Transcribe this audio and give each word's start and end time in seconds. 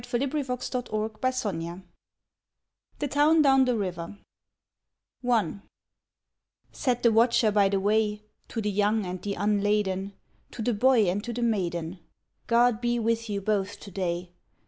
[71 0.03 0.57
THE 0.57 0.61
TOWN 0.63 0.63
DOWN 0.89 0.95
THE 1.29 1.75
RIVER 1.75 1.83
THE 2.97 3.07
TOWN 3.07 3.41
DOWN 3.43 3.65
THE 3.65 3.77
RIVER 3.77 5.61
Said 6.71 7.03
the 7.03 7.11
Watcher 7.11 7.51
by 7.51 7.69
the 7.69 7.79
Way 7.79 8.23
To 8.47 8.59
the 8.63 8.71
young 8.71 9.05
and 9.05 9.21
the 9.21 9.35
unladen. 9.35 10.13
To 10.53 10.63
the 10.63 10.73
boy 10.73 11.07
and 11.07 11.23
to 11.23 11.31
the 11.31 11.43
maiden, 11.43 11.99
"Grod 12.47 12.81
be 12.81 12.97
with 12.97 13.29
you 13.29 13.41
both 13.41 13.79
to 13.81 13.91
day. 13.91 14.31